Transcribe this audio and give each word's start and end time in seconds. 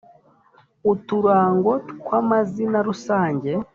Uturango 0.91 1.71
twa 1.99 2.19
mazina 2.29 2.79
rusange 2.87 3.51